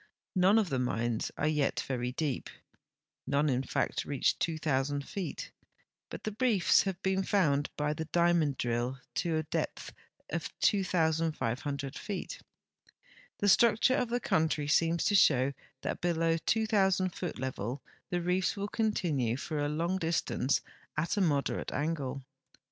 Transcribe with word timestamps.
None 0.35 0.57
of 0.57 0.69
the 0.69 0.79
mines 0.79 1.29
are 1.37 1.45
}mt 1.47 1.81
very 1.81 2.11
deep; 2.11 2.49
none 3.27 3.49
in 3.49 3.61
fact 3.61 4.03
reach 4.03 4.39
2,000 4.39 5.07
feet, 5.07 5.51
but 6.09 6.23
the 6.23 6.35
reefs 6.39 6.81
have 6.85 6.99
been 7.03 7.21
found 7.21 7.69
by 7.77 7.93
the 7.93 8.05
diamond 8.05 8.57
drill 8.57 8.97
to 9.13 9.37
a 9.37 9.43
depth 9.43 9.93
of 10.31 10.49
2,500 10.61 11.95
feet. 11.95 12.39
The 13.37 13.47
structure 13.47 13.93
of 13.95 14.09
the 14.09 14.19
country 14.19 14.67
seems 14.67 15.05
to 15.05 15.13
show 15.13 15.53
that 15.83 16.01
below 16.01 16.33
the 16.33 16.39
2,000 16.39 17.11
foot 17.13 17.37
level 17.37 17.83
the 18.09 18.23
reefs 18.23 18.57
will 18.57 18.69
continue 18.69 19.37
for 19.37 19.59
a 19.59 19.69
long 19.69 19.99
distance 19.99 20.61
at 20.97 21.15
a 21.15 21.21
moderate 21.21 21.71
angle. 21.71 22.23